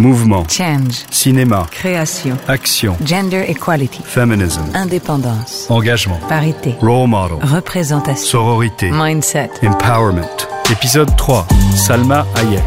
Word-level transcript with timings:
Mouvement. 0.00 0.48
Change. 0.48 1.04
Cinéma. 1.10 1.66
Création. 1.70 2.38
Action. 2.48 2.96
Gender 3.04 3.44
equality. 3.46 4.00
Feminism. 4.02 4.62
Indépendance. 4.72 5.66
Engagement. 5.68 6.18
Parité. 6.26 6.74
Role 6.80 7.06
model. 7.06 7.36
Représentation. 7.42 8.26
Sororité. 8.26 8.90
Mindset. 8.90 9.50
Empowerment. 9.62 10.48
Épisode 10.72 11.14
3. 11.18 11.46
Salma 11.76 12.24
Hayek. 12.34 12.62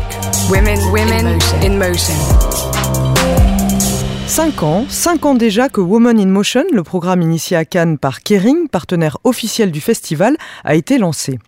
Women, 0.51 0.79
women 0.91 1.39
in 1.63 1.79
motion. 1.79 2.13
5 4.27 4.61
ans, 4.61 4.85
5 4.87 5.25
ans 5.25 5.33
déjà 5.33 5.69
que 5.69 5.81
Women 5.81 6.19
in 6.19 6.27
Motion, 6.27 6.65
le 6.71 6.83
programme 6.83 7.23
initié 7.23 7.57
à 7.57 7.65
Cannes 7.65 7.97
par 7.97 8.21
Kering, 8.21 8.67
partenaire 8.67 9.17
officiel 9.23 9.71
du 9.71 9.81
festival, 9.81 10.37
a 10.63 10.75
été 10.75 10.99
lancé. 10.99 11.39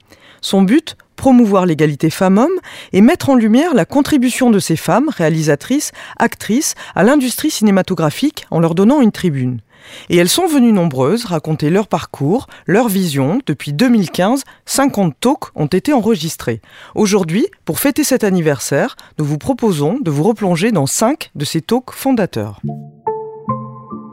Son 0.41 0.63
but 0.63 0.97
promouvoir 1.15 1.65
l'égalité 1.65 2.09
femmes-hommes 2.09 2.59
et 2.93 3.01
mettre 3.01 3.29
en 3.29 3.35
lumière 3.35 3.73
la 3.73 3.85
contribution 3.85 4.49
de 4.49 4.59
ces 4.59 4.75
femmes, 4.75 5.09
réalisatrices, 5.09 5.91
actrices, 6.17 6.75
à 6.95 7.03
l'industrie 7.03 7.51
cinématographique 7.51 8.45
en 8.51 8.59
leur 8.59 8.75
donnant 8.75 9.01
une 9.01 9.11
tribune. 9.11 9.59
Et 10.09 10.17
elles 10.17 10.29
sont 10.29 10.47
venues 10.47 10.71
nombreuses 10.71 11.25
raconter 11.25 11.69
leur 11.69 11.87
parcours, 11.87 12.47
leur 12.65 12.87
vision. 12.87 13.39
Depuis 13.45 13.73
2015, 13.73 14.43
50 14.65 15.15
talks 15.19 15.55
ont 15.55 15.67
été 15.67 15.93
enregistrés. 15.93 16.61
Aujourd'hui, 16.95 17.47
pour 17.65 17.79
fêter 17.79 18.03
cet 18.03 18.23
anniversaire, 18.23 18.95
nous 19.19 19.25
vous 19.25 19.37
proposons 19.37 19.99
de 20.01 20.11
vous 20.11 20.23
replonger 20.23 20.71
dans 20.71 20.87
5 20.87 21.31
de 21.35 21.45
ces 21.45 21.61
talks 21.61 21.91
fondateurs. 21.91 22.61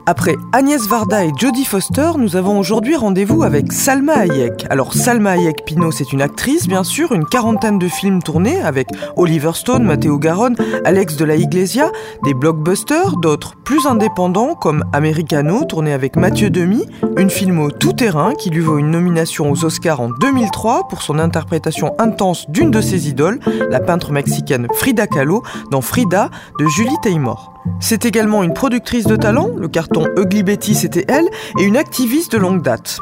Après 0.05 0.37
Agnès 0.52 0.88
Varda 0.88 1.24
et 1.24 1.30
Jodie 1.38 1.65
Foster, 1.65 2.11
nous 2.19 2.34
avons 2.34 2.59
aujourd'hui 2.59 2.97
rendez-vous 2.97 3.45
avec 3.45 3.73
Salma 3.73 4.15
Hayek. 4.15 4.66
Alors 4.69 4.95
Salma 4.95 5.33
Hayek 5.33 5.65
Pino, 5.65 5.92
c'est 5.92 6.12
une 6.12 6.20
actrice, 6.20 6.66
bien 6.66 6.83
sûr, 6.83 7.12
une 7.12 7.25
quarantaine 7.25 7.78
de 7.78 7.87
films 7.87 8.20
tournés 8.20 8.61
avec 8.62 8.88
Oliver 9.16 9.52
Stone, 9.55 9.84
Matteo 9.84 10.19
Garonne, 10.19 10.56
Alex 10.84 11.16
de 11.16 11.25
la 11.25 11.37
Iglesia, 11.37 11.92
des 12.25 12.34
blockbusters, 12.34 13.16
d'autres 13.19 13.55
plus 13.65 13.87
indépendants 13.87 14.56
comme 14.56 14.84
Americano, 14.92 15.64
tourné 15.64 15.92
avec 15.92 16.16
Mathieu 16.16 16.50
Demy, 16.50 16.84
une 17.16 17.31
film 17.31 17.61
au 17.61 17.70
tout-terrain 17.70 18.34
qui 18.34 18.50
lui 18.50 18.61
vaut 18.61 18.78
une 18.78 18.91
nomination 18.91 19.53
aux 19.53 19.64
Oscars 19.64 20.00
en 20.00 20.11
2003 20.11 20.89
pour 20.89 21.03
son 21.03 21.20
interprétation 21.20 21.94
intense 22.00 22.50
d'une 22.50 22.72
de 22.72 22.81
ses 22.81 23.09
idoles, 23.09 23.39
la 23.70 23.78
peintre 23.78 24.11
mexicaine 24.11 24.66
Frida 24.75 25.06
Kahlo, 25.06 25.44
dans 25.70 25.81
Frida 25.81 26.28
de 26.59 26.66
Julie 26.66 26.91
Taymor. 27.05 27.53
C'est 27.81 28.05
également 28.05 28.43
une 28.43 28.55
productrice 28.55 29.07
de 29.07 29.17
talent, 29.17 29.51
le 29.57 29.69
carton 29.69 30.07
Ugly 30.17 30.43
Betty 30.43 30.75
c'était 30.75 31.05
elle, 31.09 31.29
et 31.59 31.65
une 31.65 31.77
activiste 31.77 32.33
de 32.33 32.39
longue 32.39 32.63
date. 32.63 32.99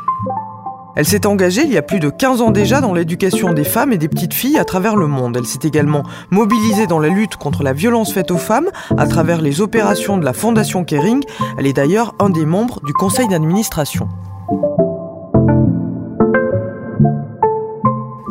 Elle 0.96 1.06
s'est 1.06 1.26
engagée 1.26 1.62
il 1.64 1.72
y 1.72 1.78
a 1.78 1.82
plus 1.82 2.00
de 2.00 2.10
15 2.10 2.42
ans 2.42 2.50
déjà 2.50 2.80
dans 2.80 2.92
l'éducation 2.92 3.52
des 3.52 3.64
femmes 3.64 3.92
et 3.92 3.98
des 3.98 4.08
petites 4.08 4.34
filles 4.34 4.58
à 4.58 4.64
travers 4.64 4.96
le 4.96 5.06
monde. 5.06 5.36
Elle 5.36 5.46
s'est 5.46 5.60
également 5.62 6.02
mobilisée 6.30 6.86
dans 6.86 6.98
la 6.98 7.08
lutte 7.08 7.36
contre 7.36 7.62
la 7.62 7.72
violence 7.72 8.12
faite 8.12 8.30
aux 8.30 8.38
femmes 8.38 8.68
à 8.98 9.06
travers 9.06 9.40
les 9.40 9.60
opérations 9.60 10.18
de 10.18 10.24
la 10.24 10.32
Fondation 10.32 10.84
Kering. 10.84 11.22
Elle 11.58 11.66
est 11.66 11.72
d'ailleurs 11.72 12.14
un 12.18 12.28
des 12.28 12.44
membres 12.44 12.80
du 12.84 12.92
conseil 12.92 13.28
d'administration. 13.28 14.08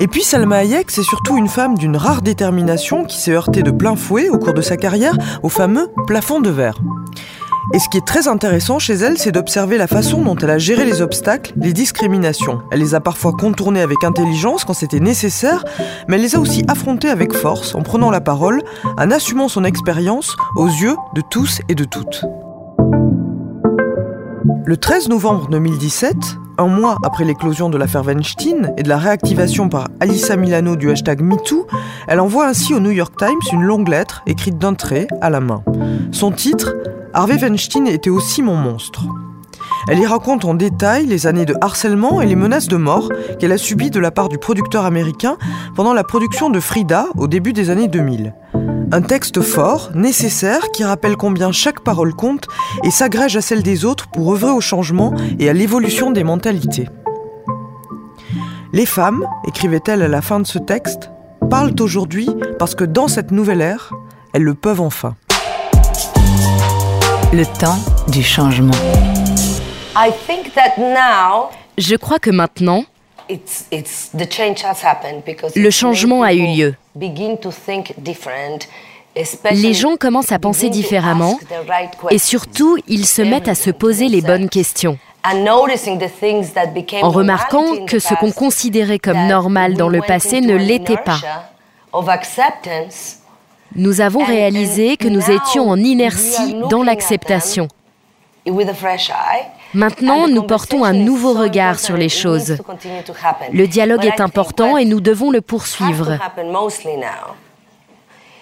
Et 0.02 0.08
puis 0.08 0.23
Salma 0.23 0.58
Hayek, 0.64 0.92
c'est 0.92 1.03
surtout 1.03 1.38
une 1.38 1.50
femme 1.50 1.78
d'une 1.78 1.97
rare 1.97 2.22
détermination 2.22 3.03
qui 3.03 3.19
s'est 3.19 3.33
heurtée 3.33 3.64
de 3.64 3.72
plein 3.72 3.97
fouet 3.97 4.30
au 4.30 4.38
cours 4.38 4.53
de 4.53 4.61
sa 4.61 4.78
carrière 4.78 5.17
au 5.44 5.50
fameux 5.50 5.89
plafond 6.08 6.39
de 6.39 6.50
verre. 6.50 6.80
Et 7.73 7.80
ce 7.80 7.89
qui 7.89 7.97
est 7.97 8.08
très 8.08 8.30
intéressant 8.30 8.80
chez 8.80 8.94
elle, 8.94 9.17
c'est 9.17 9.33
d'observer 9.33 9.77
la 9.77 9.88
façon 9.88 10.22
dont 10.22 10.36
elle 10.38 10.50
a 10.50 10.58
géré 10.58 10.86
les 10.86 11.02
obstacles, 11.02 11.53
les 11.58 11.73
discriminations. 11.73 12.61
Elle 12.72 12.80
les 12.80 12.95
a 12.95 13.02
parfois 13.02 13.33
contournés 13.33 13.81
avec 13.81 14.03
intelligence 14.03 14.64
quand 14.64 14.73
c'était 14.73 15.02
nécessaire, 15.02 15.66
mais 16.08 16.16
elle 16.16 16.22
les 16.22 16.36
a 16.36 16.39
aussi 16.39 16.64
affrontés 16.67 17.09
avec 17.09 17.33
force, 17.33 17.75
en 17.75 17.81
prenant 17.81 18.09
la 18.09 18.22
parole, 18.22 18.64
en 18.97 19.11
assumant 19.11 19.50
son 19.50 19.66
expérience 19.66 20.36
aux 20.55 20.67
yeux 20.67 20.95
de 21.14 21.22
tous 21.30 21.59
et 21.67 21.75
de 21.75 21.83
toutes. 21.83 22.23
Le 24.66 24.78
13 24.78 25.10
novembre 25.10 25.48
2017, 25.50 26.16
un 26.58 26.68
mois 26.68 26.98
après 27.04 27.26
l'éclosion 27.26 27.70
de 27.70 27.78
l'affaire 27.78 28.06
Weinstein 28.06 28.73
et 28.78 28.83
de 28.83 28.89
la 28.89 28.98
réactivation 28.98 29.70
par 29.70 29.88
Alissa 30.00 30.36
Milano 30.36 30.76
du 30.76 30.92
hashtag 30.92 31.22
MeToo, 31.22 31.66
elle 32.08 32.20
envoie 32.20 32.48
ainsi 32.48 32.73
au 32.73 32.80
New 32.80 32.92
York 32.92 33.14
Times 33.17 33.39
une 33.52 33.64
longue 33.64 33.88
lettre 33.88 34.22
écrite 34.28 34.58
d'un 34.58 34.73
trait 34.73 35.08
à 35.22 35.30
la 35.30 35.39
main. 35.39 35.64
Son 36.11 36.32
titre 36.32 36.76
Harvey 37.14 37.42
Weinstein 37.42 37.88
était 37.88 38.10
aussi 38.10 38.42
mon 38.42 38.56
monstre. 38.56 39.04
Elle 39.88 40.00
y 40.00 40.06
raconte 40.06 40.45
en 40.45 40.54
détail 40.54 41.06
les 41.06 41.26
années 41.26 41.45
de 41.45 41.56
harcèlement 41.62 42.22
et 42.22 42.28
les 42.28 42.36
menaces 42.36 42.67
de 42.67 42.78
mort 42.78 43.10
qu'elle 43.39 43.52
a 43.52 43.58
subies 43.58 43.89
de 43.89 44.00
la 44.00 44.12
part 44.12 44.30
du 44.30 44.38
producteur 44.38 44.86
américain 44.86 45.38
pendant 45.76 45.94
la 45.94 46.04
production 46.04 46.50
de 46.50 46.60
Frida 46.60 47.08
au 47.17 47.28
début 47.28 47.54
des 47.54 47.70
années 47.70 47.88
2000. 47.88 48.33
Un 48.92 49.02
texte 49.02 49.42
fort, 49.42 49.92
nécessaire, 49.94 50.72
qui 50.72 50.84
rappelle 50.84 51.16
combien 51.16 51.52
chaque 51.52 51.82
parole 51.82 52.14
compte 52.14 52.48
et 52.84 52.92
s'agrège 52.92 53.38
à 53.38 53.42
celle 53.42 53.64
des 53.64 53.86
autres 53.86 54.08
pour 54.08 54.34
œuvrer 54.34 54.52
au 54.52 54.62
changement 54.62 55.14
et 55.40 55.50
à 55.50 55.54
l'évolution 55.54 56.12
des 56.12 56.23
mentalités. 56.23 56.88
Les 58.73 58.86
femmes, 58.86 59.26
écrivait-elle 59.48 60.02
à 60.02 60.08
la 60.08 60.22
fin 60.22 60.39
de 60.39 60.48
ce 60.48 60.60
texte, 60.60 61.12
parlent 61.50 61.73
aujourd'hui 61.80 62.30
parce 62.58 62.76
que 62.76 62.84
dans 62.84 63.08
cette 63.08 63.32
nouvelle 63.32 63.62
ère, 63.62 63.92
elles 64.34 64.44
le 64.44 64.54
peuvent 64.54 64.82
enfin. 64.82 65.16
Le 67.32 67.45
temps 67.60 67.80
du 68.08 68.23
changement. 68.23 68.73
Je 71.78 71.95
crois 71.95 72.20
que 72.20 72.30
maintenant, 72.30 72.84
le 75.56 75.70
changement 75.70 76.23
a 76.23 76.34
eu 76.34 76.48
lieu. 76.48 76.76
Les 79.52 79.73
gens 79.73 79.95
commencent 79.98 80.32
à 80.32 80.40
penser 80.40 80.70
différemment 80.70 81.39
et 82.10 82.18
surtout, 82.18 82.78
ils 82.88 83.06
se 83.06 83.22
mettent 83.22 83.48
à 83.48 83.56
se 83.56 83.70
poser 83.72 84.08
les 84.08 84.22
bonnes 84.22 84.50
questions. 84.50 84.98
En 87.02 87.10
remarquant 87.10 87.86
que 87.86 88.00
ce 88.00 88.14
qu'on 88.16 88.32
considérait 88.32 89.00
comme 89.00 89.28
normal 89.28 89.73
dans 89.76 89.89
le 89.89 90.02
passé 90.02 90.42
ne 90.42 90.56
l'était 90.56 90.98
pas. 90.98 91.20
Nous 93.76 94.02
avons 94.02 94.23
réalisé 94.23 94.98
que 94.98 95.08
nous 95.08 95.30
étions 95.30 95.70
en 95.70 95.78
inertie 95.78 96.56
dans 96.70 96.84
l'acceptation. 96.84 97.68
Maintenant, 99.74 100.28
nous 100.28 100.44
portons 100.44 100.84
un 100.84 100.94
nouveau 100.94 101.34
regard 101.34 101.80
sur 101.80 101.96
les 101.96 102.10
choses. 102.10 102.58
Le 103.54 103.68
dialogue 103.68 104.06
est 104.06 104.22
important 104.22 104.78
et 104.78 104.86
nous 104.86 105.00
devons 105.00 105.32
le 105.32 105.42
poursuivre. 105.42 106.18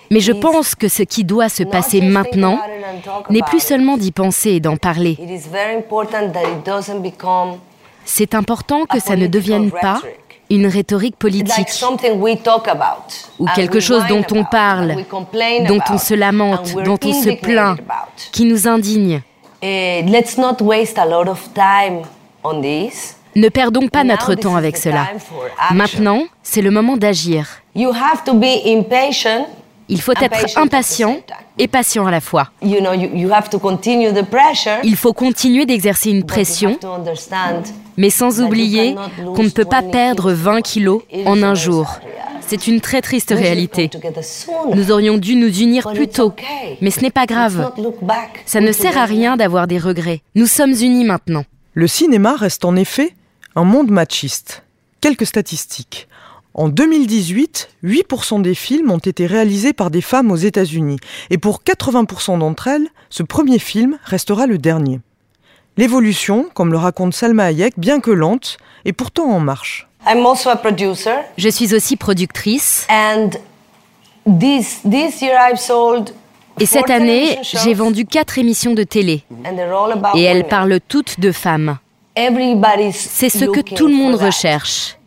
Mais 0.09 0.21
je 0.21 0.31
pense 0.31 0.73
que 0.73 0.87
ce 0.87 1.03
qui 1.03 1.25
doit 1.25 1.49
se 1.49 1.63
passer 1.63 2.01
maintenant 2.01 2.59
n'est 3.29 3.41
plus 3.41 3.59
seulement 3.59 3.97
d'y 3.97 4.11
penser 4.11 4.51
et 4.51 4.59
d'en 4.59 4.77
parler. 4.77 5.17
C'est 8.05 8.33
important 8.33 8.85
que 8.85 8.99
ça 8.99 9.17
ne 9.17 9.27
devienne 9.27 9.71
pas 9.71 10.01
une 10.49 10.67
rhétorique 10.67 11.17
politique 11.17 11.67
ou 13.37 13.47
quelque 13.53 13.81
chose 13.81 14.03
dont 14.07 14.23
on 14.31 14.45
parle, 14.45 14.95
dont 15.67 15.81
on 15.89 15.97
se 15.97 16.13
lamente, 16.13 16.73
dont 16.85 16.97
on 17.03 17.13
se 17.13 17.31
plaint, 17.41 17.77
qui 18.31 18.45
nous 18.45 18.65
indigne. 18.67 19.21
Ne 23.35 23.49
perdons 23.49 23.87
pas 23.87 24.03
notre 24.03 24.35
temps 24.35 24.55
avec 24.55 24.77
cela. 24.77 25.07
Maintenant, 25.71 26.23
c'est 26.43 26.61
le 26.61 26.71
moment 26.71 26.97
d'agir. 26.97 27.47
Il 29.89 30.01
faut 30.01 30.13
être 30.19 30.57
impatient 30.57 31.17
et 31.57 31.67
patient 31.67 32.05
à 32.05 32.11
la 32.11 32.19
fois. 32.19 32.49
Il 32.61 32.85
faut 34.95 35.13
continuer 35.13 35.65
d'exercer 35.65 36.11
une 36.11 36.25
pression, 36.25 36.77
mais 37.95 38.09
sans 38.09 38.41
oublier 38.41 38.95
qu'on 39.35 39.43
ne 39.43 39.49
peut 39.49 39.65
pas 39.65 39.81
perdre 39.81 40.31
20 40.31 40.61
kilos 40.61 41.01
en 41.25 41.41
un 41.41 41.55
jour. 41.55 41.99
C'est 42.47 42.67
une 42.67 42.79
très 42.79 43.01
triste 43.01 43.31
réalité. 43.31 43.89
Nous 44.73 44.91
aurions 44.91 45.17
dû 45.17 45.35
nous 45.35 45.53
unir 45.59 45.91
plus 45.93 46.07
tôt, 46.07 46.33
mais 46.81 46.91
ce 46.91 47.01
n'est 47.01 47.11
pas 47.11 47.25
grave. 47.25 47.71
Ça 48.45 48.61
ne 48.61 48.71
sert 48.71 48.97
à 48.97 49.05
rien 49.05 49.35
d'avoir 49.35 49.67
des 49.67 49.77
regrets. 49.77 50.21
Nous 50.35 50.47
sommes 50.47 50.71
unis 50.71 51.03
maintenant. 51.03 51.43
Le 51.73 51.87
cinéma 51.87 52.35
reste 52.35 52.63
en 52.63 52.75
effet 52.75 53.13
un 53.55 53.65
monde 53.65 53.91
machiste. 53.91 54.63
Quelques 55.01 55.25
statistiques. 55.25 56.07
En 56.53 56.69
2018, 56.69 57.69
8% 57.83 58.41
des 58.41 58.55
films 58.55 58.91
ont 58.91 58.97
été 58.97 59.27
réalisés 59.27 59.73
par 59.73 59.91
des 59.91 60.01
femmes 60.01 60.31
aux 60.31 60.37
États-Unis. 60.37 60.97
Et 61.29 61.37
pour 61.37 61.61
80% 61.61 62.39
d'entre 62.39 62.67
elles, 62.67 62.87
ce 63.09 63.23
premier 63.23 63.59
film 63.59 63.99
restera 64.05 64.47
le 64.47 64.57
dernier. 64.57 65.01
L'évolution, 65.75 66.49
comme 66.55 66.71
le 66.71 66.77
raconte 66.77 67.13
Salma 67.13 67.43
Hayek, 67.45 67.73
bien 67.77 67.99
que 67.99 68.09
lente, 68.09 68.57
est 68.85 68.93
pourtant 68.93 69.29
en 69.29 69.39
marche. 69.39 69.86
Je 71.37 71.49
suis 71.49 71.73
aussi 71.73 71.97
productrice. 71.97 72.87
Et 76.59 76.65
cette 76.65 76.89
année, 76.89 77.39
j'ai 77.43 77.73
vendu 77.73 78.05
quatre 78.05 78.37
émissions 78.37 78.73
de 78.73 78.83
télé. 78.83 79.23
Et 80.15 80.23
elles 80.23 80.47
parlent 80.47 80.79
toutes 80.87 81.19
de 81.19 81.31
femmes. 81.31 81.77
C'est 82.93 83.29
ce 83.29 83.45
que 83.45 83.61
tout 83.61 83.87
le 83.87 83.93
monde 83.93 84.15
recherche. 84.15 84.97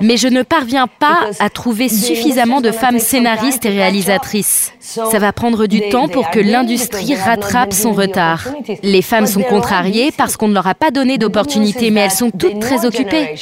Mais 0.00 0.16
je 0.16 0.28
ne 0.28 0.42
parviens 0.42 0.86
pas 0.86 1.28
à 1.38 1.50
trouver 1.50 1.88
suffisamment 1.88 2.60
de 2.60 2.72
femmes 2.72 2.98
scénaristes 2.98 3.66
et 3.66 3.68
réalisatrices. 3.68 4.72
Ça 4.80 5.18
va 5.18 5.32
prendre 5.32 5.66
du 5.66 5.88
temps 5.90 6.08
pour 6.08 6.30
que 6.30 6.40
l'industrie 6.40 7.14
rattrape 7.14 7.72
son 7.72 7.92
retard. 7.92 8.48
Les 8.82 9.02
femmes 9.02 9.26
sont 9.26 9.42
contrariées 9.42 10.10
parce 10.10 10.36
qu'on 10.36 10.48
ne 10.48 10.54
leur 10.54 10.66
a 10.66 10.74
pas 10.74 10.90
donné 10.90 11.18
d'opportunités, 11.18 11.90
mais 11.90 12.00
elles 12.00 12.10
sont 12.10 12.30
toutes 12.30 12.60
très 12.60 12.86
occupées. 12.86 13.34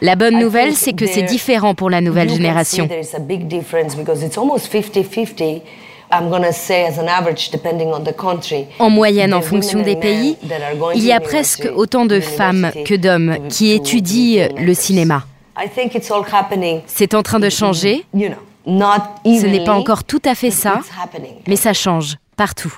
La 0.00 0.16
bonne 0.16 0.38
nouvelle, 0.38 0.74
c'est 0.74 0.92
que 0.92 1.06
c'est 1.06 1.22
différent 1.22 1.74
pour 1.74 1.90
la 1.90 2.00
nouvelle 2.00 2.28
génération. 2.28 2.88
En 8.78 8.90
moyenne, 8.90 9.34
en 9.34 9.40
fonction 9.40 9.82
des 9.82 9.96
pays, 9.96 10.36
il 10.94 11.04
y 11.04 11.12
a 11.12 11.20
presque 11.20 11.68
autant 11.74 12.04
de 12.04 12.20
femmes 12.20 12.70
que 12.84 12.94
d'hommes 12.94 13.48
qui 13.48 13.72
étudient 13.72 14.48
le 14.58 14.74
cinéma. 14.74 15.24
C'est 16.86 17.14
en 17.14 17.22
train 17.22 17.40
de 17.40 17.48
changer. 17.48 18.04
Ce 18.14 19.46
n'est 19.46 19.64
pas 19.64 19.74
encore 19.74 20.04
tout 20.04 20.22
à 20.24 20.34
fait 20.34 20.50
ça, 20.50 20.80
mais 21.46 21.56
ça 21.56 21.72
change 21.72 22.16
partout. 22.36 22.74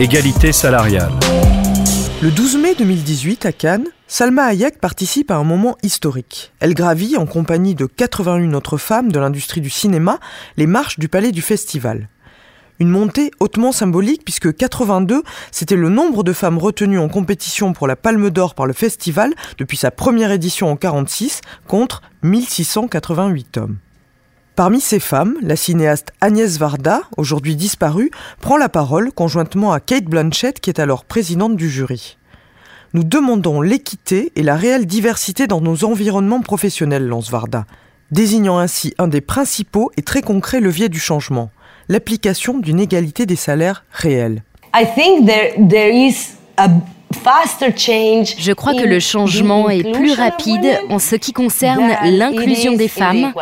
Égalité 0.00 0.52
salariale. 0.52 1.12
Le 2.22 2.30
12 2.30 2.56
mai 2.58 2.74
2018 2.76 3.46
à 3.46 3.52
Cannes, 3.52 3.86
Salma 4.06 4.44
Hayek 4.44 4.80
participe 4.80 5.30
à 5.30 5.36
un 5.36 5.44
moment 5.44 5.76
historique. 5.82 6.52
Elle 6.60 6.74
gravit, 6.74 7.16
en 7.16 7.24
compagnie 7.24 7.74
de 7.74 7.86
81 7.86 8.52
autres 8.52 8.76
femmes 8.76 9.10
de 9.10 9.18
l'industrie 9.18 9.62
du 9.62 9.70
cinéma, 9.70 10.20
les 10.58 10.66
marches 10.66 10.98
du 10.98 11.08
palais 11.08 11.32
du 11.32 11.40
festival. 11.40 12.08
Une 12.80 12.90
montée 12.90 13.30
hautement 13.40 13.72
symbolique 13.72 14.22
puisque 14.22 14.54
82, 14.54 15.22
c'était 15.50 15.76
le 15.76 15.88
nombre 15.88 16.22
de 16.22 16.34
femmes 16.34 16.58
retenues 16.58 16.98
en 16.98 17.08
compétition 17.08 17.72
pour 17.72 17.86
la 17.86 17.96
Palme 17.96 18.28
d'Or 18.28 18.54
par 18.54 18.66
le 18.66 18.74
festival 18.74 19.32
depuis 19.56 19.78
sa 19.78 19.90
première 19.90 20.32
édition 20.32 20.70
en 20.70 20.76
46 20.76 21.40
contre 21.66 22.02
1688 22.22 23.56
hommes. 23.56 23.78
Parmi 24.54 24.80
ces 24.80 25.00
femmes, 25.00 25.36
la 25.40 25.56
cinéaste 25.56 26.12
Agnès 26.20 26.58
Varda, 26.58 27.00
aujourd'hui 27.16 27.56
disparue, 27.56 28.10
prend 28.40 28.58
la 28.58 28.68
parole 28.68 29.12
conjointement 29.12 29.72
à 29.72 29.80
Kate 29.80 30.04
Blanchett 30.04 30.60
qui 30.60 30.68
est 30.68 30.78
alors 30.78 31.04
présidente 31.04 31.56
du 31.56 31.70
jury. 31.70 32.18
Nous 32.94 33.02
demandons 33.02 33.60
l'équité 33.60 34.30
et 34.36 34.44
la 34.44 34.54
réelle 34.54 34.86
diversité 34.86 35.48
dans 35.48 35.60
nos 35.60 35.84
environnements 35.84 36.42
professionnels, 36.42 37.08
lance 37.08 37.28
Varda, 37.28 37.66
désignant 38.12 38.58
ainsi 38.58 38.94
un 38.98 39.08
des 39.08 39.20
principaux 39.20 39.90
et 39.96 40.02
très 40.02 40.22
concrets 40.22 40.60
leviers 40.60 40.88
du 40.88 41.00
changement, 41.00 41.50
l'application 41.88 42.56
d'une 42.56 42.78
égalité 42.78 43.26
des 43.26 43.34
salaires 43.34 43.84
a 46.56 46.68
je 48.38 48.52
crois 48.52 48.74
que 48.74 48.84
le 48.84 49.00
changement 49.00 49.70
est 49.70 49.82
plus 49.92 50.12
rapide 50.12 50.78
en 50.88 50.98
ce 50.98 51.16
qui 51.16 51.32
concerne 51.32 51.96
l'inclusion 52.04 52.74
des 52.74 52.88
femmes 52.88 53.32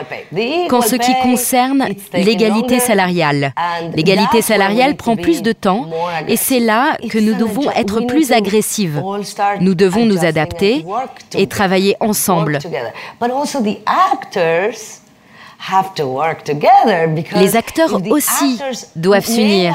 qu'en 0.68 0.80
ce 0.80 0.96
qui 0.96 1.12
concerne 1.22 1.88
l'égalité 2.14 2.78
salariale. 2.78 3.52
L'égalité 3.94 4.42
salariale 4.42 4.96
prend 4.96 5.16
plus 5.16 5.42
de 5.42 5.52
temps 5.52 5.86
et 6.28 6.36
c'est 6.36 6.60
là 6.60 6.96
que 7.10 7.18
nous 7.18 7.34
devons 7.34 7.70
être 7.70 8.00
plus 8.06 8.32
agressives. 8.32 9.02
Nous 9.60 9.74
devons 9.74 10.04
nous 10.04 10.24
adapter 10.24 10.84
et 11.34 11.46
travailler 11.46 11.96
ensemble. 12.00 12.58
Les 17.36 17.56
acteurs 17.56 18.00
aussi 18.10 18.58
doivent 18.96 19.24
s'unir. 19.24 19.74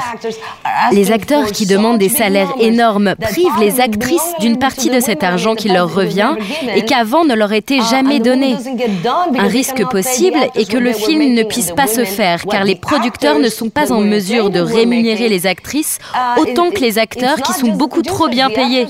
Les 0.92 1.12
acteurs 1.12 1.50
qui 1.50 1.66
demandent 1.66 1.98
des 1.98 2.08
salaires 2.08 2.52
énormes 2.60 3.14
privent 3.16 3.58
les 3.58 3.80
actrices 3.80 4.34
d'une 4.40 4.58
partie 4.58 4.90
de 4.90 5.00
cet 5.00 5.22
argent 5.22 5.54
qui 5.54 5.68
leur 5.68 5.92
revient 5.92 6.34
et 6.74 6.84
qu'avant 6.84 7.24
ne 7.24 7.34
leur 7.34 7.52
était 7.52 7.78
uh, 7.78 7.90
jamais 7.90 8.20
donné. 8.20 8.56
Un 9.38 9.48
risque 9.48 9.84
possible 9.88 10.38
est 10.54 10.70
que 10.70 10.76
le 10.76 10.92
film 10.92 11.34
ne 11.34 11.42
puisse 11.42 11.72
pas 11.72 11.86
se 11.86 12.04
faire 12.04 12.44
car 12.44 12.64
les 12.64 12.76
producteurs 12.76 13.38
ne 13.38 13.48
sont 13.48 13.70
pas 13.70 13.92
en 13.92 14.00
mesure 14.00 14.50
de 14.50 14.60
rémunérer 14.60 15.28
les 15.28 15.46
actrices 15.46 15.98
uh, 16.14 16.40
autant 16.40 16.70
que 16.70 16.80
les 16.80 16.98
acteurs 16.98 17.36
qui 17.36 17.52
sont 17.54 17.68
beaucoup 17.72 18.02
trop 18.02 18.28
bien 18.28 18.50
payés. 18.50 18.86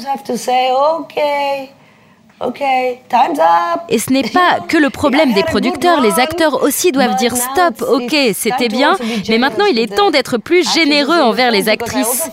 Et 3.89 3.99
ce 3.99 4.13
n'est 4.13 4.23
pas 4.23 4.61
que 4.69 4.77
le 4.77 4.91
problème 4.91 5.33
des 5.35 5.43
producteurs, 5.43 6.01
les 6.01 6.21
acteurs 6.21 6.63
aussi 6.63 6.93
doivent 6.93 7.17
dire 7.17 7.37
stop, 7.37 7.83
ok, 7.89 8.17
c'était 8.35 8.69
bien, 8.69 8.97
mais 9.29 9.39
maintenant 9.39 9.65
il 9.65 9.79
est 9.79 9.95
temps 9.95 10.11
d'être 10.11 10.39
plus 10.39 10.69
généreux 10.73 11.19
envers 11.21 11.51
les 11.51 11.69
actrices. 11.69 12.31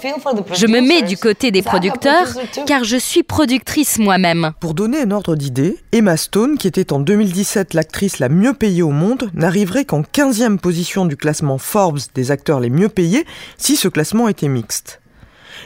Je 0.53 0.67
me 0.67 0.81
mets 0.81 1.01
du 1.01 1.17
côté 1.17 1.51
des 1.51 1.61
producteurs 1.61 2.27
car 2.67 2.83
je 2.83 2.97
suis 2.97 3.23
productrice 3.23 3.97
moi-même. 3.97 4.51
Pour 4.59 4.73
donner 4.73 5.01
un 5.01 5.11
ordre 5.11 5.35
d'idée, 5.35 5.77
Emma 5.91 6.17
Stone, 6.17 6.57
qui 6.57 6.67
était 6.67 6.93
en 6.93 6.99
2017 6.99 7.73
l'actrice 7.73 8.19
la 8.19 8.29
mieux 8.29 8.53
payée 8.53 8.83
au 8.83 8.91
monde, 8.91 9.29
n'arriverait 9.33 9.85
qu'en 9.85 10.01
15e 10.01 10.57
position 10.57 11.05
du 11.05 11.17
classement 11.17 11.57
Forbes 11.57 11.99
des 12.13 12.31
acteurs 12.31 12.59
les 12.59 12.69
mieux 12.69 12.89
payés 12.89 13.25
si 13.57 13.75
ce 13.75 13.87
classement 13.87 14.27
était 14.27 14.47
mixte. 14.47 14.99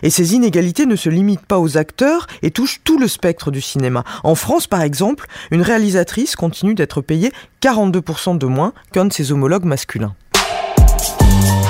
Et 0.04 0.10
ces 0.10 0.34
inégalités 0.36 0.86
ne 0.86 0.96
se 0.96 1.10
limitent 1.10 1.46
pas 1.46 1.60
aux 1.60 1.78
acteurs 1.78 2.28
et 2.42 2.52
touchent 2.52 2.82
tout 2.84 3.00
le 3.00 3.08
spectre 3.08 3.52
du 3.52 3.62
cinéma. 3.62 4.04
En 4.24 4.36
France, 4.36 4.68
par 4.68 4.82
exemple, 4.82 5.28
une 5.52 5.62
réalisatrice 5.62 6.36
continue 6.36 6.76
d'être 6.76 7.02
payée 7.02 7.32
42% 7.62 8.38
de 8.38 8.46
moins 8.46 8.74
qu'un 8.92 9.06
de 9.06 9.14
ses 9.14 9.32
homologues 9.32 9.66
masculins. 9.66 10.16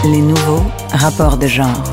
Les 0.05 0.21
nouveaux 0.21 0.63
rapports 0.91 1.37
de 1.37 1.47
genre. 1.47 1.83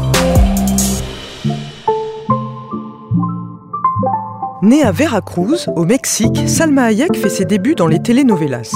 Née 4.62 4.82
à 4.82 4.90
Veracruz, 4.90 5.68
au 5.76 5.84
Mexique, 5.84 6.48
Salma 6.48 6.84
Hayek 6.84 7.16
fait 7.16 7.28
ses 7.28 7.44
débuts 7.44 7.74
dans 7.74 7.86
les 7.86 8.02
telenovelas. 8.02 8.74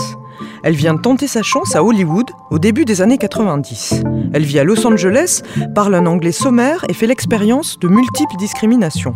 Elle 0.62 0.74
vient 0.74 0.96
tenter 0.96 1.26
sa 1.26 1.42
chance 1.42 1.74
à 1.74 1.82
Hollywood 1.82 2.30
au 2.50 2.58
début 2.58 2.85
des 2.85 3.02
années 3.02 3.19
90. 3.19 4.02
Elle 4.32 4.44
vit 4.44 4.58
à 4.58 4.64
Los 4.64 4.87
Angeles, 4.87 5.43
parle 5.75 5.94
un 5.94 6.06
anglais 6.06 6.32
sommaire 6.32 6.85
et 6.88 6.93
fait 6.93 7.06
l'expérience 7.06 7.79
de 7.79 7.88
multiples 7.88 8.37
discriminations. 8.38 9.14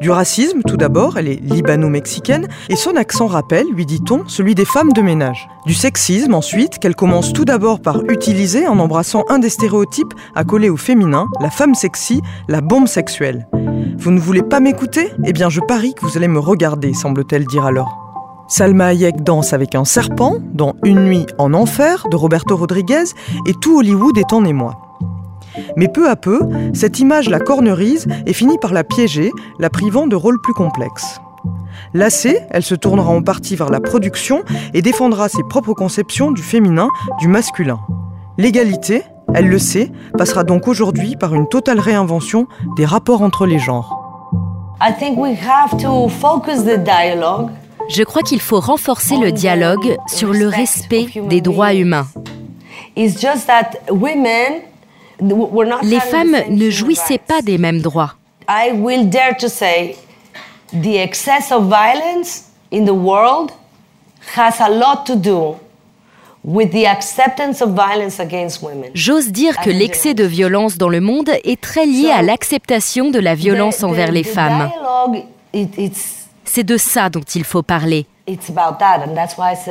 Du 0.00 0.10
racisme, 0.10 0.60
tout 0.66 0.76
d'abord, 0.76 1.16
elle 1.16 1.28
est 1.28 1.40
libano-mexicaine, 1.42 2.48
et 2.68 2.76
son 2.76 2.96
accent 2.96 3.26
rappelle, 3.26 3.66
lui 3.72 3.86
dit-on, 3.86 4.28
celui 4.28 4.54
des 4.54 4.64
femmes 4.64 4.92
de 4.92 5.00
ménage. 5.00 5.48
Du 5.66 5.74
sexisme, 5.74 6.34
ensuite, 6.34 6.78
qu'elle 6.78 6.94
commence 6.94 7.32
tout 7.32 7.46
d'abord 7.46 7.80
par 7.80 8.02
utiliser 8.10 8.66
en 8.66 8.78
embrassant 8.78 9.24
un 9.28 9.38
des 9.38 9.48
stéréotypes 9.48 10.12
accolés 10.34 10.68
au 10.68 10.76
féminin, 10.76 11.28
la 11.40 11.50
femme 11.50 11.74
sexy, 11.74 12.20
la 12.48 12.60
bombe 12.60 12.88
sexuelle. 12.88 13.48
Vous 13.98 14.10
ne 14.10 14.20
voulez 14.20 14.42
pas 14.42 14.60
m'écouter? 14.60 15.12
Eh 15.24 15.32
bien, 15.32 15.48
je 15.48 15.60
parie 15.60 15.94
que 15.94 16.04
vous 16.04 16.16
allez 16.16 16.28
me 16.28 16.38
regarder, 16.38 16.92
semble-t-elle 16.92 17.46
dire 17.46 17.64
alors. 17.64 18.09
Salma 18.50 18.86
Hayek 18.86 19.22
danse 19.22 19.52
avec 19.52 19.76
un 19.76 19.84
serpent 19.84 20.38
dans 20.52 20.74
Une 20.82 21.04
nuit 21.04 21.24
en 21.38 21.54
enfer 21.54 22.08
de 22.10 22.16
Roberto 22.16 22.56
Rodriguez 22.56 23.04
et 23.46 23.54
tout 23.54 23.78
Hollywood 23.78 24.18
est 24.18 24.32
en 24.32 24.44
émoi. 24.44 24.98
Mais 25.76 25.86
peu 25.86 26.10
à 26.10 26.16
peu, 26.16 26.40
cette 26.74 26.98
image 26.98 27.28
la 27.28 27.38
cornerise 27.38 28.08
et 28.26 28.32
finit 28.32 28.58
par 28.58 28.72
la 28.72 28.82
piéger, 28.82 29.30
la 29.60 29.70
privant 29.70 30.08
de 30.08 30.16
rôles 30.16 30.40
plus 30.42 30.52
complexes. 30.52 31.20
Lassée, 31.94 32.40
elle 32.50 32.64
se 32.64 32.74
tournera 32.74 33.12
en 33.12 33.22
partie 33.22 33.54
vers 33.54 33.70
la 33.70 33.78
production 33.78 34.42
et 34.74 34.82
défendra 34.82 35.28
ses 35.28 35.44
propres 35.44 35.74
conceptions 35.74 36.32
du 36.32 36.42
féminin, 36.42 36.88
du 37.20 37.28
masculin. 37.28 37.78
L'égalité, 38.36 39.04
elle 39.32 39.46
le 39.46 39.60
sait, 39.60 39.92
passera 40.18 40.42
donc 40.42 40.66
aujourd'hui 40.66 41.14
par 41.14 41.36
une 41.36 41.48
totale 41.48 41.78
réinvention 41.78 42.48
des 42.76 42.84
rapports 42.84 43.22
entre 43.22 43.46
les 43.46 43.60
genres. 43.60 43.96
I 44.82 44.92
think 44.98 45.18
we 45.18 45.38
have 45.38 45.80
to 45.80 46.08
focus 46.08 46.64
the 46.64 46.82
dialogue 46.82 47.50
je 47.90 48.02
crois 48.04 48.22
qu'il 48.22 48.40
faut 48.40 48.60
renforcer 48.60 49.16
le 49.16 49.32
dialogue 49.32 49.96
sur 50.06 50.32
le 50.32 50.48
respect 50.48 51.06
des 51.28 51.40
droits 51.40 51.74
humains. 51.74 52.06
Les 52.96 53.10
femmes 56.00 56.36
ne 56.48 56.70
jouissaient 56.70 57.18
pas 57.18 57.42
des 57.42 57.58
mêmes 57.58 57.80
droits. 57.80 58.14
J'ose 68.94 69.28
dire 69.28 69.60
que 69.60 69.70
l'excès 69.70 70.14
de 70.14 70.24
violence 70.24 70.78
dans 70.78 70.88
le 70.88 71.00
monde 71.00 71.30
est 71.44 71.60
très 71.60 71.84
lié 71.84 72.10
à 72.10 72.22
l'acceptation 72.22 73.10
de 73.10 73.18
la 73.18 73.34
violence 73.34 73.82
envers 73.82 74.10
les 74.10 74.24
femmes. 74.24 74.70
C'est 76.52 76.64
de 76.64 76.76
ça 76.76 77.08
dont 77.10 77.22
il 77.36 77.44
faut 77.44 77.62
parler. 77.62 78.06
Et 78.26 78.36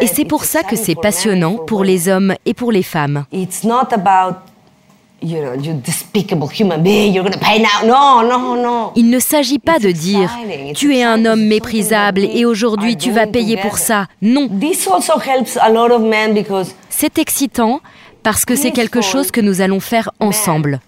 c'est 0.08 0.24
pour 0.24 0.46
ça 0.46 0.64
que 0.64 0.78
c'est 0.78 0.96
passionnant 0.96 1.58
pour 1.58 1.84
les 1.84 2.08
hommes 2.08 2.34
et 2.46 2.54
pour 2.54 2.72
les 2.72 2.84
femmes. 2.84 3.26
Il 3.32 3.50
ne 9.10 9.20
s'agit 9.20 9.60
pas 9.60 9.80
de 9.80 9.92
dire 9.92 10.32
tu 10.74 10.96
es 10.96 11.04
un 11.04 11.26
homme 11.26 11.42
méprisable 11.42 12.22
et 12.22 12.46
aujourd'hui 12.46 12.96
tu 12.96 13.12
vas 13.12 13.28
payer 13.28 13.58
pour 13.58 13.78
ça. 13.78 14.08
Non. 14.22 14.48
C'est 16.90 17.20
excitant 17.20 17.82
parce 18.24 18.46
que 18.46 18.56
c'est 18.56 18.72
quelque 18.72 19.02
chose 19.02 19.32
que 19.32 19.42
nous 19.42 19.60
allons 19.60 19.82
faire 19.82 20.12
ensemble. 20.22 20.80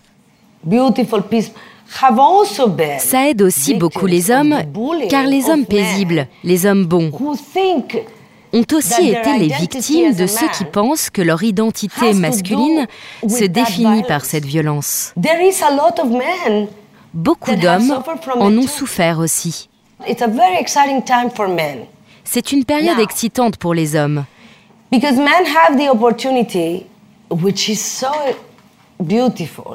Ça 2.99 3.29
aide 3.29 3.41
aussi 3.41 3.73
beaucoup 3.75 4.05
les 4.05 4.31
hommes, 4.31 4.57
car 5.09 5.25
les 5.25 5.49
hommes 5.49 5.65
paisibles, 5.65 6.27
les 6.43 6.65
hommes 6.65 6.85
bons, 6.85 7.11
ont 8.53 8.65
aussi 8.73 9.09
été 9.09 9.37
les 9.37 9.47
victimes 9.47 10.13
de 10.13 10.27
ceux 10.27 10.47
qui 10.49 10.65
pensent 10.65 11.09
que 11.09 11.21
leur 11.21 11.43
identité 11.43 12.13
masculine 12.13 12.87
se 13.27 13.45
définit 13.45 14.03
par 14.03 14.25
cette 14.25 14.45
violence. 14.45 15.13
Beaucoup 17.13 17.55
d'hommes 17.55 18.03
en 18.35 18.57
ont 18.57 18.67
souffert 18.67 19.19
aussi. 19.19 19.69
C'est 22.23 22.51
une 22.51 22.65
période 22.65 22.99
excitante 22.99 23.57
pour 23.57 23.73
les 23.73 23.95
hommes. 23.95 24.25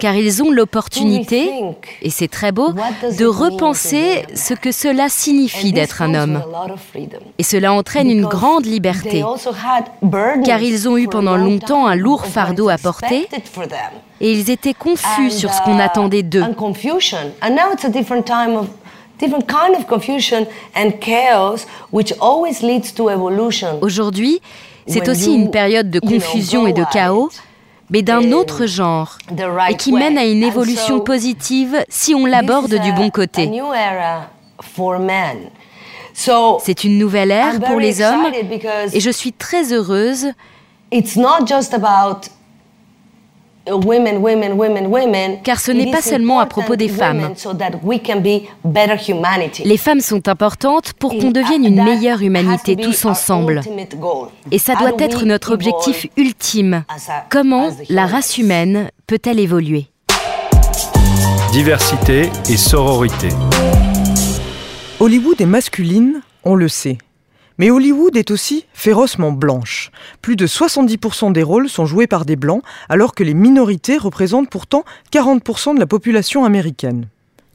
Car 0.00 0.14
ils 0.14 0.42
ont 0.42 0.50
l'opportunité, 0.50 1.50
et 2.02 2.11
c'est 2.11 2.28
très 2.28 2.52
beau, 2.52 2.73
de 3.18 3.26
repenser 3.26 4.25
ce 4.35 4.54
que 4.54 4.73
cela 4.73 5.09
signifie 5.09 5.73
d'être 5.73 6.02
un 6.02 6.14
homme. 6.14 6.42
Et 7.38 7.42
cela 7.42 7.73
entraîne 7.73 8.11
une 8.11 8.26
grande 8.26 8.66
liberté, 8.66 9.25
car 10.45 10.62
ils 10.62 10.88
ont 10.88 10.97
eu 10.97 11.09
pendant 11.09 11.37
longtemps 11.37 11.87
un 11.87 11.97
lourd 11.97 12.26
fardeau 12.26 12.68
à 12.68 12.78
porter, 12.78 13.28
et 14.21 14.33
ils 14.33 14.50
étaient 14.50 14.75
confus 14.75 15.30
sur 15.30 15.52
ce 15.52 15.62
qu'on 15.62 15.78
attendait 15.78 16.23
d'eux. 16.23 16.45
Aujourd'hui, 23.80 24.40
c'est 24.87 25.09
aussi 25.09 25.35
une 25.35 25.50
période 25.50 25.90
de 25.90 26.00
confusion 26.00 26.66
et 26.66 26.73
de 26.73 26.85
chaos 26.92 27.30
mais 27.90 28.02
d'un 28.02 28.33
autre 28.33 28.66
genre, 28.66 29.19
et 29.69 29.76
qui 29.76 29.93
mène 29.93 30.19
à 30.19 30.25
une 30.25 30.43
évolution 30.43 31.00
positive 31.00 31.85
si 31.88 32.14
on 32.14 32.26
l'aborde 32.26 32.75
du 32.75 32.93
bon 32.93 33.11
côté. 33.11 33.50
C'est 36.64 36.85
une 36.85 36.99
nouvelle 36.99 37.31
ère 37.31 37.61
pour 37.61 37.78
les 37.78 38.02
hommes, 38.02 38.26
et 38.93 39.00
je 39.00 39.11
suis 39.11 39.33
très 39.33 39.73
heureuse 39.73 40.33
car 45.44 45.61
ce 45.61 45.73
n'est 45.73 45.90
pas 45.90 46.02
seulement 46.02 46.40
à 46.40 46.46
propos 46.46 46.76
des 46.76 46.88
femmes. 46.88 47.35
Les 49.64 49.76
femmes 49.76 50.00
sont 50.00 50.28
importantes 50.28 50.92
pour 50.94 51.11
qu'on 51.11 51.30
devienne 51.30 51.64
une 51.64 51.82
meilleure 51.82 52.23
humanité 52.23 52.76
tous 52.76 53.04
ensemble. 53.04 53.61
Et 54.50 54.58
ça 54.58 54.75
doit 54.75 54.92
être 54.99 55.25
notre 55.25 55.52
objectif 55.52 56.06
ultime. 56.16 56.85
Comment 57.30 57.68
la 57.88 58.06
race 58.06 58.38
humaine 58.38 58.90
peut-elle 59.06 59.40
évoluer? 59.40 59.87
Diversité 61.52 62.30
et 62.49 62.56
sororité. 62.56 63.28
Hollywood 65.00 65.40
est 65.40 65.46
masculine, 65.46 66.20
on 66.44 66.54
le 66.54 66.68
sait. 66.68 66.99
Mais 67.58 67.70
Hollywood 67.70 68.16
est 68.16 68.30
aussi 68.30 68.66
férocement 68.75 69.32
blanche. 69.32 69.90
Plus 70.20 70.36
de 70.36 70.46
70% 70.46 71.32
des 71.32 71.42
rôles 71.42 71.68
sont 71.68 71.86
joués 71.86 72.06
par 72.06 72.25
des 72.25 72.36
blancs, 72.36 72.62
alors 72.88 73.14
que 73.14 73.22
les 73.22 73.34
minorités 73.34 73.96
représentent 73.96 74.50
pourtant 74.50 74.84
40% 75.12 75.75
de 75.75 75.80
la 75.80 75.86
population 75.86 76.44
américaine. 76.44 77.08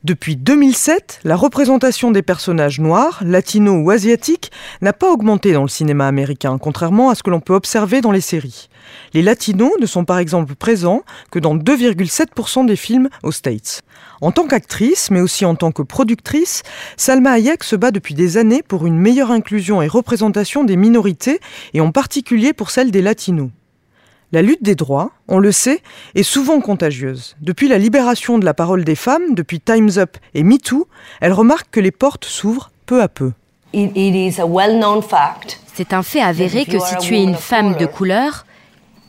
Depuis 0.03 0.36
2007, 0.36 1.20
la 1.25 1.36
représentation 1.36 2.10
des 2.10 2.24
personnages 2.24 2.79
noirs, 2.79 3.22
latinos 3.24 3.86
ou 3.86 3.91
asiatiques 3.91 4.51
n'a 4.81 4.93
pas 4.93 5.12
augmenté 5.12 5.53
dans 5.53 5.62
le 5.62 5.67
cinéma 5.67 6.08
américain, 6.08 6.58
contrairement 6.58 7.12
à 7.12 7.15
ce 7.15 7.22
que 7.22 7.29
l'on 7.29 7.39
peut 7.39 7.53
observer 7.53 8.01
dans 8.01 8.12
les 8.12 8.20
séries. 8.20 8.67
Les 9.13 9.22
latinos 9.22 9.74
ne 9.79 9.86
sont 9.86 10.03
par 10.03 10.17
exemple 10.17 10.55
présents 10.55 11.03
que 11.29 11.38
dans 11.38 11.55
2,7% 11.55 12.65
des 12.65 12.75
films 12.75 13.10
aux 13.22 13.31
States. 13.31 13.84
En 14.22 14.31
tant 14.31 14.48
qu'actrice, 14.48 15.12
mais 15.12 15.22
aussi 15.22 15.46
en 15.46 15.53
tant 15.53 15.72
que 15.72 15.84
productrice, 15.84 16.63
Salma 16.98 17.34
Hayek 17.34 17.63
se 17.63 17.75
bat 17.75 17.91
depuis 17.91 18.15
des 18.15 18.38
années 18.38 18.63
pour 18.63 18.88
une 18.88 18.98
meilleure 18.98 19.29
inclusion 19.29 19.84
et 19.84 19.88
représentation 19.88 20.63
des 20.63 20.77
minorités, 20.77 21.39
et 21.75 21.81
en 21.81 21.91
particulier 21.91 22.53
pour 22.53 22.72
celle 22.72 22.89
des 22.89 23.03
latinos. 23.03 23.51
La 24.34 24.42
lutte 24.42 24.64
des 24.64 24.76
droits, 24.76 25.12
on 25.28 25.40
le 25.40 25.52
sait, 25.52 25.82
est 26.16 26.24
souvent 26.24 26.62
contagieuse. 26.62 27.36
Depuis 27.42 27.68
la 27.68 27.78
libération 27.78 28.40
de 28.40 28.46
la 28.46 28.54
parole 28.54 28.86
des 28.86 28.96
femmes, 28.96 29.36
depuis 29.36 29.60
Time's 29.60 29.98
Up 29.98 30.16
et 30.34 30.44
MeToo, 30.44 30.88
elle 31.20 31.34
remarque 31.34 31.68
que 31.70 31.82
les 31.82 31.92
portes 31.92 32.24
s'ouvrent 32.24 32.72
peu 32.86 33.02
à 33.02 33.10
peu. 33.10 33.34
C'est 35.74 35.92
un 35.92 36.02
fait 36.02 36.22
avéré 36.22 36.64
que 36.66 36.80
si 36.80 36.96
tu 37.02 37.18
es 37.18 37.24
une 37.24 37.36
femme 37.36 37.76
de 37.76 37.86
couleur, 37.86 38.46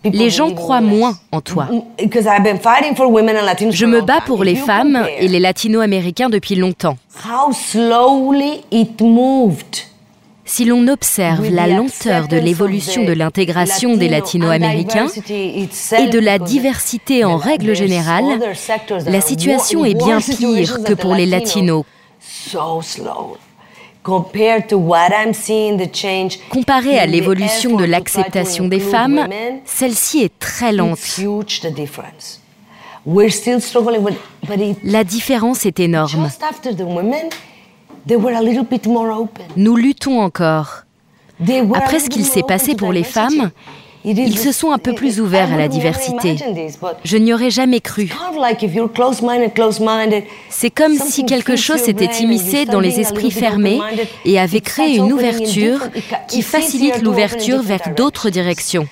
les 0.05 0.31
gens 0.31 0.52
croient 0.52 0.81
moins 0.81 1.17
en 1.31 1.41
toi. 1.41 1.69
Je 2.00 3.87
me 3.87 4.00
bats 4.00 4.23
pour 4.26 4.43
les 4.43 4.57
femmes 4.57 5.07
et 5.19 5.29
les 5.29 5.38
latino-américains 5.38 6.31
depuis 6.31 6.57
longtemps. 6.57 6.97
Si 10.54 10.66
l'on 10.66 10.87
observe 10.87 11.49
la 11.49 11.66
lenteur 11.66 12.28
de 12.28 12.37
l'évolution 12.37 13.06
de 13.06 13.12
l'intégration 13.14 13.97
des 13.97 14.11
latino-américains 14.11 15.06
et 15.30 16.09
de 16.09 16.18
la 16.18 16.38
diversité 16.38 17.25
en 17.25 17.38
règle 17.38 17.75
générale, 17.75 18.38
la 19.06 19.21
situation 19.23 19.87
est 19.87 19.94
bien 19.94 20.21
pire 20.21 20.85
que 20.85 20.92
pour 20.92 21.14
les 21.14 21.25
latinos. 21.25 21.87
Comparé 26.50 26.99
à 26.99 27.06
l'évolution 27.06 27.76
de 27.76 27.85
l'acceptation 27.85 28.68
des 28.68 28.80
femmes, 28.80 29.26
celle-ci 29.64 30.21
est 30.21 30.38
très 30.38 30.75
lente. 30.75 30.99
La 34.85 35.04
différence 35.04 35.64
est 35.64 35.80
énorme. 35.80 36.28
Nous 39.56 39.76
luttons 39.76 40.21
encore. 40.21 40.82
Après 41.75 42.00
ce 42.00 42.09
qu'il 42.09 42.25
s'est 42.25 42.42
passé 42.42 42.75
pour 42.75 42.92
les 42.92 43.04
femmes, 43.04 43.50
ils 44.04 44.38
se 44.38 44.52
sont 44.52 44.73
un 44.73 44.78
peu 44.78 44.94
plus 44.94 45.21
ouverts 45.21 45.52
à 45.52 45.56
la 45.56 45.68
diversité. 45.68 46.37
Je 47.04 47.16
n'y 47.16 47.32
aurais 47.32 47.50
jamais 47.50 47.80
cru. 47.80 48.11
C'est 50.50 50.71
comme 50.71 50.94
si 50.94 51.25
quelque 51.25 51.56
chose 51.56 51.78
s'était 51.78 52.23
immiscé 52.23 52.64
dans 52.64 52.80
les 52.80 53.00
esprits 53.00 53.30
fermés 53.30 53.80
et 54.25 54.38
avait 54.40 54.61
créé 54.61 54.97
une 54.97 55.12
ouverture 55.12 55.80
qui 56.28 56.42
facilite 56.42 57.02
l'ouverture 57.02 57.62
vers 57.62 57.94
d'autres 57.97 58.30
directions. 58.30 58.88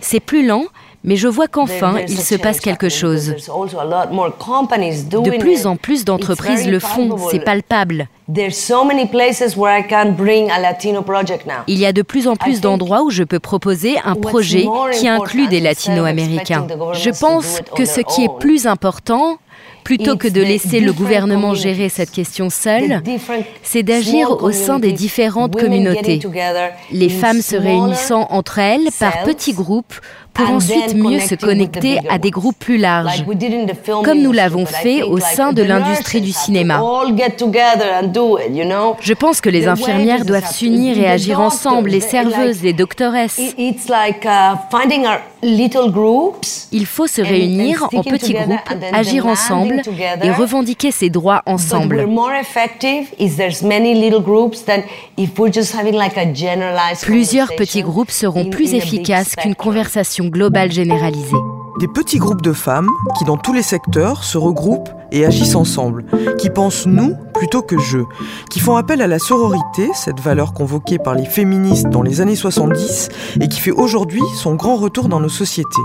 C'est 0.00 0.20
plus 0.20 0.46
lent, 0.46 0.64
mais 1.04 1.16
je 1.16 1.28
vois 1.28 1.48
qu'enfin, 1.48 2.00
il 2.08 2.18
se 2.18 2.34
passe 2.34 2.60
quelque 2.60 2.88
chose. 2.88 3.34
De 3.36 5.38
plus 5.38 5.66
en 5.66 5.76
plus 5.76 6.06
d'entreprises 6.06 6.66
le 6.66 6.80
font, 6.80 7.16
c'est 7.30 7.40
palpable. 7.40 8.08
Il 11.66 11.78
y 11.78 11.86
a 11.86 11.92
de 11.92 12.02
plus 12.02 12.26
en 12.26 12.36
plus 12.36 12.62
d'endroits 12.62 13.02
où 13.02 13.10
je 13.10 13.22
peux 13.22 13.38
proposer 13.38 13.96
un 14.02 14.14
projet 14.14 14.66
qui 14.98 15.06
inclut 15.06 15.46
des 15.48 15.60
latino-américains. 15.60 16.66
Je 16.94 17.10
pense 17.10 17.60
que 17.76 17.84
ce 17.84 18.00
qui 18.00 18.24
est 18.24 18.38
plus 18.40 18.66
important, 18.66 19.36
plutôt 19.84 20.16
que 20.16 20.28
de 20.28 20.40
laisser 20.40 20.80
le 20.80 20.94
gouvernement 20.94 21.52
gérer 21.52 21.90
cette 21.90 22.10
question 22.10 22.48
seul, 22.48 23.02
c'est 23.62 23.82
d'agir 23.82 24.42
au 24.42 24.52
sein 24.52 24.78
des 24.78 24.92
différentes 24.92 25.54
communautés. 25.54 26.20
Les 26.90 27.10
femmes 27.10 27.42
se 27.42 27.56
réunissant 27.56 28.26
entre 28.30 28.58
elles 28.58 28.88
par 28.98 29.24
petits 29.24 29.52
groupes 29.52 29.94
pour 30.34 30.50
ensuite 30.50 30.94
mieux 30.94 31.20
se 31.20 31.36
connecter 31.36 32.00
à 32.10 32.18
des 32.18 32.30
groupes 32.30 32.58
plus 32.58 32.76
larges, 32.76 33.24
comme 34.04 34.20
nous 34.20 34.32
l'avons 34.32 34.66
fait 34.66 35.02
au 35.02 35.18
sein 35.18 35.52
de 35.52 35.62
l'industrie 35.62 36.20
du 36.20 36.32
cinéma. 36.32 36.80
Je 39.00 39.12
pense 39.14 39.40
que 39.40 39.48
les 39.48 39.66
infirmières 39.68 40.24
doivent 40.24 40.50
s'unir 40.50 40.98
et 40.98 41.06
agir 41.06 41.40
ensemble, 41.40 41.90
les 41.90 42.00
serveuses, 42.00 42.62
les 42.62 42.72
doctoresses. 42.72 43.38
Uh, 43.38 43.74
Il 46.72 46.86
faut 46.86 47.06
se 47.06 47.20
réunir 47.22 47.88
en 47.94 48.02
petits 48.02 48.32
groupes, 48.34 48.70
agir 48.92 49.26
ensemble 49.26 49.82
et 50.22 50.30
revendiquer 50.30 50.90
ses 50.90 51.10
droits 51.10 51.42
ensemble. 51.46 52.08
Plusieurs 57.02 57.54
petits 57.54 57.82
groupes 57.82 58.10
seront 58.10 58.46
plus 58.46 58.74
efficaces 58.74 59.36
qu'une 59.36 59.54
conversation 59.54 60.23
globale 60.30 60.72
généralisée. 60.72 61.36
Des 61.80 61.88
petits 61.88 62.18
groupes 62.18 62.42
de 62.42 62.52
femmes 62.52 62.88
qui, 63.18 63.24
dans 63.24 63.36
tous 63.36 63.52
les 63.52 63.62
secteurs, 63.62 64.22
se 64.22 64.38
regroupent 64.38 64.90
et 65.10 65.26
agissent 65.26 65.56
ensemble, 65.56 66.04
qui 66.38 66.48
pensent 66.48 66.86
nous 66.86 67.16
plutôt 67.34 67.62
que 67.62 67.78
je, 67.78 67.98
qui 68.48 68.60
font 68.60 68.76
appel 68.76 69.02
à 69.02 69.08
la 69.08 69.18
sororité, 69.18 69.88
cette 69.94 70.20
valeur 70.20 70.52
convoquée 70.52 70.98
par 70.98 71.14
les 71.14 71.24
féministes 71.24 71.88
dans 71.88 72.02
les 72.02 72.20
années 72.20 72.36
70 72.36 73.08
et 73.40 73.48
qui 73.48 73.60
fait 73.60 73.72
aujourd'hui 73.72 74.22
son 74.36 74.54
grand 74.54 74.76
retour 74.76 75.08
dans 75.08 75.20
nos 75.20 75.28
sociétés. 75.28 75.82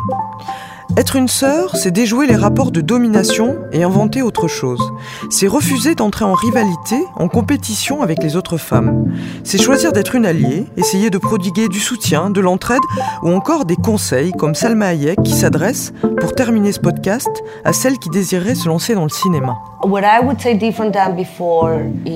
Être 0.97 1.15
une 1.15 1.27
sœur, 1.27 1.75
c'est 1.75 1.91
déjouer 1.91 2.25
les 2.25 2.35
rapports 2.35 2.71
de 2.71 2.81
domination 2.81 3.57
et 3.71 3.83
inventer 3.83 4.21
autre 4.21 4.47
chose. 4.47 4.81
C'est 5.29 5.47
refuser 5.47 5.93
d'entrer 5.95 6.25
en 6.25 6.33
rivalité, 6.33 6.97
en 7.15 7.27
compétition 7.27 8.01
avec 8.01 8.21
les 8.23 8.35
autres 8.35 8.57
femmes. 8.57 9.05
C'est 9.43 9.61
choisir 9.61 9.93
d'être 9.93 10.15
une 10.15 10.25
alliée, 10.25 10.65
essayer 10.77 11.09
de 11.09 11.17
prodiguer 11.17 11.67
du 11.67 11.79
soutien, 11.79 12.29
de 12.29 12.41
l'entraide 12.41 12.81
ou 13.23 13.29
encore 13.29 13.65
des 13.65 13.75
conseils 13.75 14.31
comme 14.31 14.55
Salma 14.55 14.87
Hayek 14.87 15.21
qui 15.23 15.33
s'adresse, 15.33 15.93
pour 16.19 16.33
terminer 16.33 16.71
ce 16.71 16.79
podcast, 16.79 17.29
à 17.63 17.71
celles 17.71 17.97
qui 17.99 18.09
désireraient 18.09 18.55
se 18.55 18.67
lancer 18.67 18.95
dans 18.95 19.03
le 19.03 19.09
cinéma. 19.09 19.57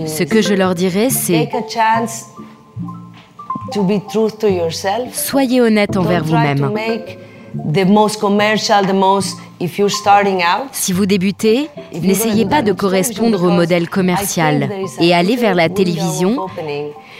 Ce 0.07 0.23
que 0.23 0.41
je 0.41 0.53
leur 0.53 0.75
dirais, 0.75 1.09
c'est 1.09 1.49
Soyez 5.13 5.61
honnête 5.61 5.95
envers 5.95 6.23
vous-même. 6.23 6.71
Si 10.71 10.93
vous 10.93 11.05
débutez, 11.05 11.69
n'essayez 12.01 12.45
pas 12.45 12.61
de 12.61 12.71
correspondre 12.71 13.43
au 13.43 13.49
modèle 13.49 13.89
commercial 13.89 14.69
et 14.99 15.13
allez 15.13 15.35
vers 15.35 15.55
la 15.55 15.69
télévision, 15.69 16.47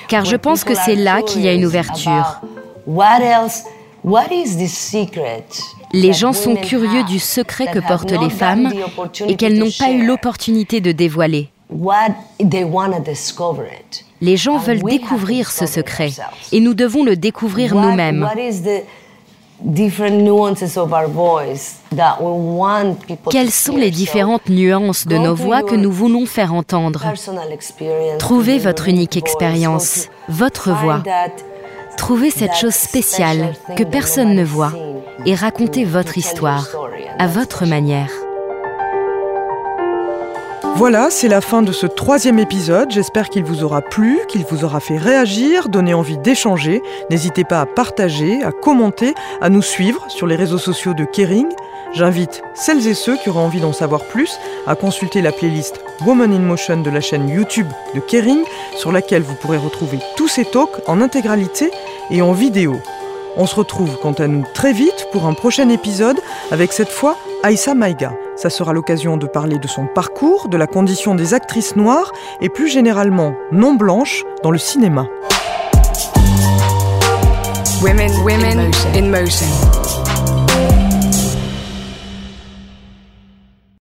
car 0.08 0.26
je 0.26 0.36
pense 0.36 0.64
que 0.64 0.74
c'est 0.74 0.96
là 0.96 1.22
qu'il 1.22 1.42
y 1.42 1.48
a 1.48 1.54
une 1.54 1.66
ouverture. 1.66 2.42
Les 5.94 6.14
gens 6.14 6.34
sont 6.34 6.56
curieux 6.56 7.04
du 7.04 7.20
secret 7.20 7.68
que 7.68 7.80
portent 7.80 8.12
les 8.12 8.30
femmes 8.32 8.74
et 9.28 9.36
qu'elles 9.36 9.58
n'ont 9.58 9.72
pas 9.78 9.92
eu 9.92 10.06
l'opportunité 10.06 10.82
de 10.82 10.92
dévoiler. 10.92 11.50
Les 14.22 14.38
gens 14.38 14.58
veulent 14.58 14.84
découvrir 14.84 15.52
ce 15.52 15.66
secret 15.66 16.12
et 16.52 16.60
nous 16.60 16.74
devons 16.74 17.04
le 17.04 17.16
découvrir 17.16 17.76
nous-mêmes. 17.76 18.28
Quelles 23.30 23.52
sont 23.52 23.78
les 23.78 23.92
différentes 23.92 24.50
nuances 24.50 25.08
de 25.08 25.18
nos 25.18 25.36
voix 25.36 25.62
que 25.64 25.76
nous 25.76 25.92
voulons 25.92 26.26
faire 26.26 26.54
entendre 26.54 27.06
Trouvez 28.20 28.60
votre 28.60 28.88
unique 28.90 29.18
expérience, 29.18 30.10
votre 30.28 30.72
voix. 30.72 31.02
Trouvez 31.98 32.32
cette 32.32 32.56
chose 32.56 32.74
spéciale 32.74 33.54
que 33.78 33.84
personne 33.84 34.36
ne 34.36 34.44
voit 34.44 34.74
et 35.26 35.36
racontez 35.36 35.86
votre 35.86 36.18
histoire 36.18 36.68
à 37.18 37.28
votre 37.28 37.66
manière. 37.66 38.10
Voilà, 40.76 41.12
c'est 41.12 41.28
la 41.28 41.40
fin 41.40 41.62
de 41.62 41.72
ce 41.72 41.86
troisième 41.86 42.40
épisode. 42.40 42.90
J'espère 42.90 43.30
qu'il 43.30 43.44
vous 43.44 43.64
aura 43.64 43.82
plu, 43.82 44.20
qu'il 44.28 44.44
vous 44.44 44.66
aura 44.66 44.80
fait 44.80 44.98
réagir, 44.98 45.70
donné 45.70 45.94
envie 45.94 46.18
d'échanger. 46.18 46.82
N'hésitez 47.12 47.44
pas 47.44 47.62
à 47.62 47.68
partager, 47.68 48.44
à 48.44 48.52
commenter, 48.52 49.14
à 49.40 49.50
nous 49.50 49.62
suivre 49.62 50.04
sur 50.10 50.26
les 50.26 50.36
réseaux 50.36 50.58
sociaux 50.58 50.96
de 50.96 51.06
Kering. 51.06 51.48
J'invite 51.94 52.42
celles 52.56 52.88
et 52.88 52.96
ceux 52.96 53.18
qui 53.18 53.30
auraient 53.30 53.40
envie 53.40 53.62
d'en 53.62 53.72
savoir 53.72 54.04
plus 54.06 54.40
à 54.66 54.76
consulter 54.76 55.22
la 55.22 55.32
playlist 55.32 55.80
Woman 56.06 56.34
in 56.34 56.40
Motion 56.40 56.82
de 56.82 56.90
la 56.90 57.02
chaîne 57.02 57.30
YouTube 57.30 57.68
de 57.94 58.00
Kering, 58.00 58.44
sur 58.76 58.92
laquelle 58.92 59.22
vous 59.22 59.36
pourrez 59.36 59.58
retrouver 59.58 60.00
tous 60.18 60.28
ces 60.28 60.44
talks 60.44 60.82
en 60.88 61.02
intégralité 61.02 61.70
et 62.10 62.24
en 62.24 62.32
vidéo. 62.32 62.78
On 63.38 63.46
se 63.46 63.56
retrouve 63.56 63.98
quant 64.02 64.14
à 64.14 64.28
nous 64.28 64.44
très 64.56 64.74
vite 64.74 65.08
pour 65.12 65.28
un 65.28 65.34
prochain 65.34 65.70
épisode 65.70 66.20
avec 66.50 66.74
cette 66.74 66.90
fois 66.90 67.16
Aïssa 67.44 67.76
Maïga. 67.76 68.14
Ça 68.36 68.50
sera 68.50 68.74
l'occasion 68.74 69.18
de 69.18 69.28
parler 69.28 69.60
de 69.60 69.68
son 69.68 69.86
parcours, 69.86 70.50
de 70.50 70.58
la 70.58 70.68
condition 70.68 71.16
des 71.16 71.34
actrices 71.34 71.76
noires 71.76 72.12
et 72.42 72.50
plus 72.50 72.68
généralement 72.68 73.36
non 73.52 73.76
blanches 73.76 74.24
dans 74.42 74.52
le 74.52 74.58
cinéma. 74.58 75.08
Women, 77.84 78.12
women 78.24 78.72
in 78.96 79.10
motion. 79.10 79.83